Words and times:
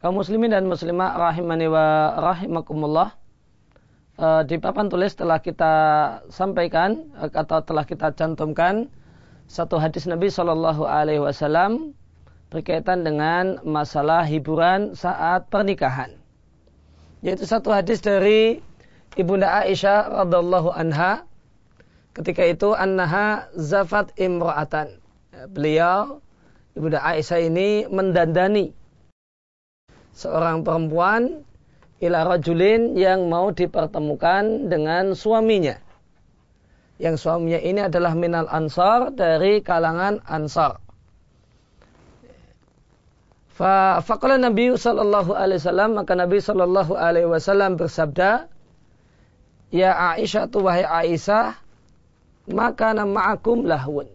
kaum 0.00 0.16
muslimin 0.16 0.48
dan 0.48 0.64
muslimah 0.64 1.12
rahimani 1.12 1.68
wa 1.68 2.16
rahimakumullah 2.16 3.12
uh, 4.16 4.40
di 4.48 4.56
papan 4.56 4.88
tulis 4.88 5.12
telah 5.12 5.44
kita 5.44 5.72
sampaikan 6.32 7.12
uh, 7.20 7.28
atau 7.28 7.60
telah 7.60 7.84
kita 7.84 8.16
cantumkan 8.16 8.88
satu 9.44 9.76
hadis 9.76 10.08
Nabi 10.08 10.32
Shallallahu 10.32 10.88
Alaihi 10.88 11.20
Wasallam 11.20 11.92
berkaitan 12.48 13.04
dengan 13.04 13.60
masalah 13.62 14.24
hiburan 14.24 14.96
saat 14.96 15.52
pernikahan. 15.52 16.16
Yaitu 17.20 17.44
satu 17.44 17.68
hadis 17.68 18.00
dari 18.00 18.62
Ibunda 19.18 19.50
Aisyah 19.66 20.22
radhiallahu 20.24 20.70
anha 20.70 21.26
ketika 22.16 22.46
itu 22.46 22.72
annaha 22.72 23.50
zafat 23.58 24.14
imra'atan. 24.16 25.02
Beliau 25.50 26.22
Ibunda 26.78 27.02
Aisyah 27.02 27.50
ini 27.50 27.84
mendandani 27.90 28.70
seorang 30.14 30.66
perempuan 30.66 31.46
ila 32.00 32.24
rajulin 32.24 32.96
yang 32.96 33.28
mau 33.28 33.52
dipertemukan 33.52 34.72
dengan 34.72 35.12
suaminya. 35.12 35.76
Yang 37.00 37.24
suaminya 37.24 37.60
ini 37.60 37.80
adalah 37.84 38.12
minal 38.16 38.48
ansar 38.48 39.12
dari 39.12 39.60
kalangan 39.64 40.20
ansar. 40.24 40.80
Faqala 44.00 44.40
Nabi 44.40 44.72
sallallahu 44.72 45.36
alaihi 45.36 45.60
wasallam 45.60 45.90
maka 46.00 46.16
Nabi 46.16 46.40
sallallahu 46.40 46.96
alaihi 46.96 47.28
wasallam 47.28 47.76
bersabda 47.76 48.48
Ya 49.68 49.92
Aisyah 50.16 50.48
tu 50.48 50.64
wahai 50.64 50.82
Aisyah 50.82 51.60
maka 52.48 52.96
ma'akum 52.96 53.68
lahun. 53.68 54.08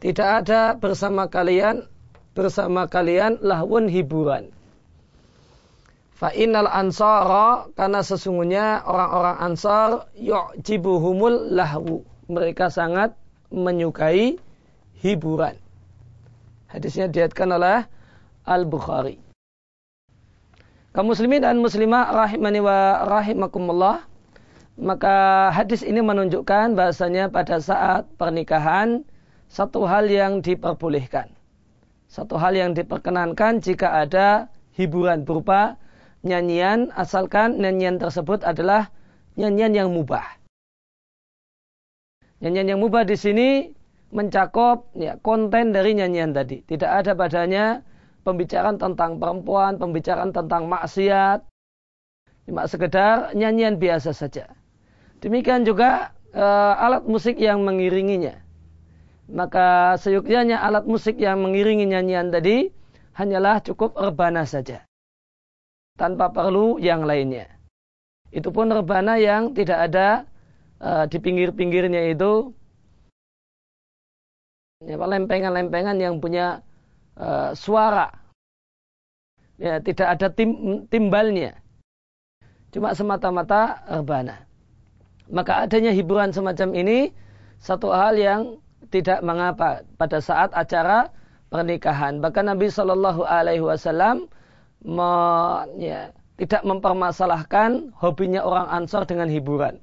Tidak 0.00 0.28
ada 0.42 0.74
bersama 0.80 1.28
kalian 1.28 1.84
bersama 2.32 2.88
kalian 2.88 3.36
lahun 3.44 3.84
hiburan 3.86 4.48
Fa'inal 6.20 6.68
ansara 6.68 7.72
karena 7.72 8.04
sesungguhnya 8.04 8.84
orang-orang 8.84 9.40
ansar 9.40 10.12
yu'jibuhumul 10.20 11.56
lahu. 11.56 12.04
Mereka 12.28 12.68
sangat 12.68 13.16
menyukai 13.48 14.36
hiburan. 15.00 15.56
Hadisnya 16.68 17.08
diatkan 17.08 17.56
oleh 17.56 17.88
Al-Bukhari. 18.44 19.16
Kaum 20.92 21.08
muslimin 21.08 21.40
dan 21.40 21.56
muslimah 21.56 22.12
rahimani 22.12 22.60
wa 22.60 23.00
rahimakumullah. 23.08 24.04
Maka 24.76 25.48
hadis 25.56 25.80
ini 25.80 26.04
menunjukkan 26.04 26.76
bahasanya 26.76 27.32
pada 27.32 27.64
saat 27.64 28.04
pernikahan 28.20 29.08
satu 29.48 29.88
hal 29.88 30.04
yang 30.12 30.44
diperbolehkan. 30.44 31.32
Satu 32.12 32.36
hal 32.36 32.52
yang 32.60 32.76
diperkenankan 32.76 33.64
jika 33.64 34.04
ada 34.04 34.52
hiburan 34.76 35.24
berupa 35.24 35.80
nyanyian 36.20 36.92
asalkan 36.92 37.56
nyanyian 37.60 37.96
tersebut 37.96 38.44
adalah 38.44 38.92
nyanyian 39.40 39.72
yang 39.72 39.88
mubah. 39.92 40.24
Nyanyian 42.40 42.76
yang 42.76 42.80
mubah 42.80 43.04
di 43.04 43.16
sini 43.16 43.48
mencakup 44.12 44.90
ya, 44.96 45.20
konten 45.20 45.72
dari 45.76 45.96
nyanyian 45.96 46.32
tadi. 46.32 46.64
Tidak 46.64 46.88
ada 46.88 47.12
padanya 47.12 47.84
pembicaraan 48.24 48.80
tentang 48.80 49.20
perempuan, 49.20 49.76
pembicaraan 49.76 50.32
tentang 50.32 50.68
maksiat. 50.68 51.44
Cuma 52.48 52.64
sekedar 52.64 53.36
nyanyian 53.36 53.76
biasa 53.76 54.16
saja. 54.16 54.48
Demikian 55.20 55.68
juga 55.68 56.16
e, 56.32 56.44
alat 56.80 57.04
musik 57.04 57.36
yang 57.36 57.60
mengiringinya. 57.60 58.40
Maka 59.30 59.94
seyukianya 60.00 60.58
alat 60.58 60.88
musik 60.88 61.20
yang 61.20 61.44
mengiringi 61.44 61.86
nyanyian 61.86 62.32
tadi 62.32 62.72
hanyalah 63.14 63.62
cukup 63.62 63.94
rebana 64.00 64.48
saja 64.48 64.89
tanpa 66.00 66.32
perlu 66.32 66.80
yang 66.80 67.04
lainnya. 67.04 67.44
Itu 68.32 68.48
pun 68.48 68.72
rebana 68.72 69.20
yang 69.20 69.52
tidak 69.52 69.92
ada 69.92 70.24
uh, 70.80 71.04
di 71.04 71.20
pinggir-pinggirnya 71.20 72.16
itu 72.16 72.56
ya, 74.80 74.96
lempengan-lempengan 74.96 76.00
yang 76.00 76.16
punya 76.16 76.64
uh, 77.20 77.52
suara. 77.52 78.08
Ya, 79.60 79.76
tidak 79.84 80.16
ada 80.16 80.32
tim, 80.32 80.82
timbalnya. 80.88 81.60
Cuma 82.72 82.96
semata-mata 82.96 83.84
rebana. 83.84 84.48
Maka 85.28 85.68
adanya 85.68 85.92
hiburan 85.92 86.32
semacam 86.32 86.72
ini 86.72 87.12
satu 87.60 87.92
hal 87.92 88.16
yang 88.16 88.56
tidak 88.88 89.20
mengapa 89.20 89.84
pada 90.00 90.18
saat 90.24 90.48
acara 90.56 91.12
pernikahan. 91.52 92.24
Bahkan 92.24 92.48
Nabi 92.56 92.72
Shallallahu 92.72 93.26
Alaihi 93.28 93.60
Wasallam 93.60 94.32
me, 94.84 95.12
ya, 95.76 96.12
tidak 96.40 96.62
mempermasalahkan 96.64 97.92
hobinya 98.00 98.40
orang 98.40 98.66
Ansar 98.72 99.04
dengan 99.04 99.28
hiburan. 99.28 99.76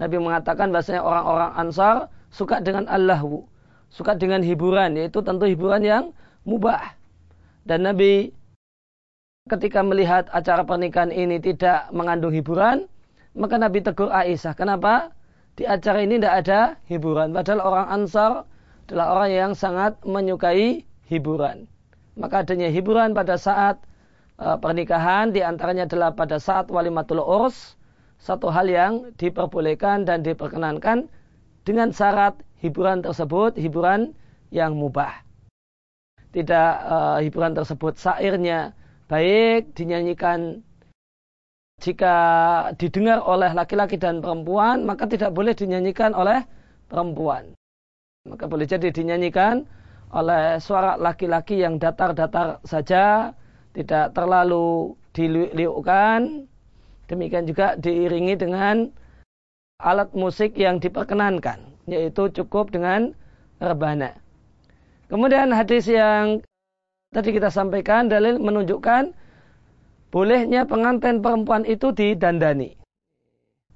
Nabi 0.00 0.16
mengatakan 0.16 0.72
bahasanya 0.72 1.04
orang-orang 1.04 1.52
Ansar 1.58 2.08
suka 2.32 2.62
dengan 2.62 2.88
Allahu, 2.88 3.44
suka 3.92 4.16
dengan 4.16 4.40
hiburan, 4.40 4.96
yaitu 4.96 5.20
tentu 5.20 5.44
hiburan 5.44 5.82
yang 5.84 6.04
mubah. 6.48 6.96
Dan 7.68 7.84
Nabi 7.84 8.32
ketika 9.48 9.80
melihat 9.80 10.28
acara 10.32 10.64
pernikahan 10.64 11.12
ini 11.12 11.40
tidak 11.40 11.88
mengandung 11.92 12.32
hiburan, 12.32 12.88
maka 13.36 13.56
Nabi 13.56 13.80
tegur 13.80 14.12
Aisyah. 14.12 14.52
Kenapa? 14.56 15.12
Di 15.58 15.66
acara 15.66 16.04
ini 16.04 16.20
tidak 16.20 16.34
ada 16.46 16.60
hiburan. 16.86 17.34
Padahal 17.34 17.60
orang 17.64 17.86
Ansar 17.90 18.32
adalah 18.88 19.06
orang 19.18 19.30
yang 19.34 19.52
sangat 19.52 19.98
menyukai 20.06 20.86
hiburan. 21.10 21.66
Maka 22.14 22.46
adanya 22.46 22.70
hiburan 22.70 23.12
pada 23.12 23.34
saat 23.34 23.82
pernikahan 24.38 25.34
di 25.34 25.42
antaranya 25.42 25.90
adalah 25.90 26.14
pada 26.14 26.38
saat 26.38 26.70
walimatul 26.70 27.20
urs 27.20 27.78
satu 28.18 28.50
hal 28.50 28.66
yang 28.66 29.14
diperbolehkan 29.14 30.02
dan 30.02 30.26
diperkenankan 30.26 31.06
dengan 31.62 31.94
syarat 31.94 32.34
hiburan 32.58 33.02
tersebut 33.02 33.54
hiburan 33.54 34.14
yang 34.50 34.74
mubah. 34.74 35.22
Tidak 36.34 36.70
uh, 36.84 37.18
hiburan 37.22 37.56
tersebut 37.56 37.96
sairnya 37.96 38.74
baik 39.08 39.72
dinyanyikan 39.72 40.60
jika 41.78 42.14
didengar 42.76 43.22
oleh 43.22 43.54
laki-laki 43.54 43.96
dan 43.96 44.18
perempuan 44.18 44.82
maka 44.84 45.06
tidak 45.06 45.32
boleh 45.32 45.54
dinyanyikan 45.54 46.12
oleh 46.12 46.44
perempuan. 46.90 47.54
Maka 48.26 48.44
boleh 48.50 48.66
jadi 48.66 48.90
dinyanyikan 48.92 49.64
oleh 50.12 50.58
suara 50.60 50.98
laki-laki 50.98 51.62
yang 51.62 51.80
datar-datar 51.80 52.60
saja 52.66 53.32
tidak 53.78 54.10
terlalu 54.10 54.98
diliukkan 55.14 56.50
demikian 57.06 57.46
juga 57.46 57.78
diiringi 57.78 58.34
dengan 58.34 58.90
alat 59.78 60.10
musik 60.18 60.58
yang 60.58 60.82
diperkenankan 60.82 61.62
yaitu 61.86 62.26
cukup 62.34 62.74
dengan 62.74 63.14
rebana. 63.62 64.18
Kemudian 65.08 65.54
hadis 65.54 65.86
yang 65.86 66.42
tadi 67.14 67.32
kita 67.32 67.48
sampaikan 67.48 68.10
dalil 68.10 68.36
menunjukkan 68.42 69.14
bolehnya 70.12 70.66
pengantin 70.66 71.22
perempuan 71.22 71.64
itu 71.64 71.94
didandani. 71.94 72.76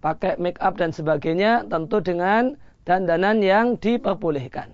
Pakai 0.02 0.34
make 0.42 0.58
up 0.58 0.74
dan 0.76 0.90
sebagainya 0.90 1.64
tentu 1.70 2.02
dengan 2.02 2.58
dandanan 2.82 3.38
yang 3.38 3.78
diperbolehkan. 3.78 4.68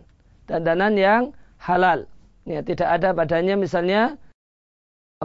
Dandanan 0.49 0.97
yang 0.97 1.22
halal. 1.61 2.09
Ya 2.49 2.65
tidak 2.65 2.88
ada 2.88 3.12
badannya 3.12 3.61
misalnya 3.61 4.17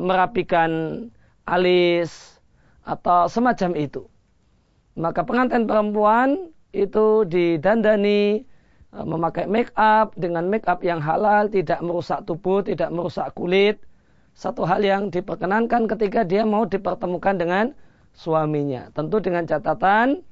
merapikan 0.04 1.06
alis 1.46 2.42
atau 2.84 3.30
semacam 3.30 3.72
itu. 3.78 4.10
Maka 4.98 5.22
pengantin 5.25 5.69
perempuan 5.69 6.50
itu 6.74 7.25
didandani 7.30 8.42
e, 8.90 8.98
memakai 9.06 9.45
make 9.45 9.74
up 9.78 10.13
dengan 10.18 10.50
make 10.50 10.66
up 10.66 10.81
yang 10.81 11.01
halal, 11.01 11.50
tidak 11.50 11.81
merusak 11.86 12.25
tubuh, 12.25 12.66
tidak 12.66 12.90
merusak 12.90 13.34
kulit. 13.38 13.81
Satu 14.34 14.66
hal 14.66 14.81
yang 14.81 15.13
diperkenankan 15.13 15.86
ketika 15.86 16.25
dia 16.25 16.42
mau 16.42 16.66
dipertemukan 16.66 17.38
dengan 17.38 17.66
suaminya. 18.18 18.89
Tentu 18.98 19.22
dengan 19.22 19.46
catatan 19.46 20.25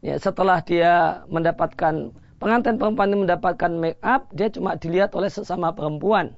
ya 0.00 0.16
setelah 0.16 0.64
dia 0.64 1.24
mendapatkan 1.28 2.10
pengantin 2.40 2.80
perempuan 2.80 3.12
ini 3.12 3.28
mendapatkan 3.28 3.70
make 3.76 4.00
up, 4.00 4.26
dia 4.32 4.48
cuma 4.48 4.74
dilihat 4.74 5.12
oleh 5.12 5.28
sesama 5.28 5.70
perempuan. 5.76 6.32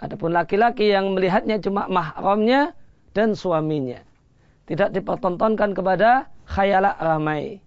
Adapun 0.00 0.32
laki-laki 0.32 0.88
yang 0.88 1.12
melihatnya 1.12 1.60
cuma 1.60 1.84
mahramnya 1.84 2.72
dan 3.12 3.36
suaminya. 3.36 4.00
Tidak 4.64 4.96
dipertontonkan 4.96 5.76
kepada 5.76 6.32
khayalak 6.48 6.96
ramai. 6.96 7.60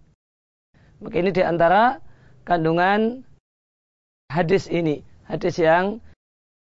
Maka 0.97 1.15
ini 1.21 1.29
di 1.29 1.45
antara 1.45 2.01
kandungan 2.41 3.21
hadis 4.33 4.65
ini. 4.65 5.05
Hadis 5.29 5.61
yang 5.61 6.01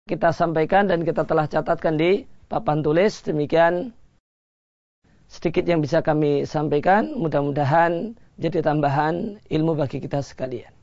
kita 0.10 0.34
sampaikan 0.34 0.90
dan 0.90 1.06
kita 1.06 1.30
telah 1.30 1.46
catatkan 1.46 1.94
di 1.94 2.26
papan 2.50 2.82
tulis. 2.82 3.22
Demikian 3.22 3.94
sedikit 5.30 5.64
yang 5.70 5.86
bisa 5.86 6.02
kami 6.02 6.50
sampaikan. 6.50 7.14
Mudah-mudahan 7.14 8.18
jadi 8.42 8.66
tambahan 8.66 9.38
ilmu 9.46 9.78
bagi 9.78 10.02
kita 10.02 10.26
sekalian. 10.26 10.81